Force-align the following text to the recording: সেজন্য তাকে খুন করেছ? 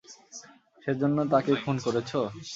সেজন্য 0.83 1.17
তাকে 1.31 1.51
খুন 1.63 1.75
করেছ? 1.85 2.11